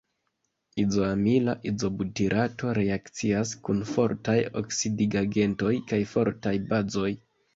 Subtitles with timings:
[0.83, 7.13] Izoamila izobutirato reakcias kun fortaj oksidigagentoj kaj fortaj bazoj.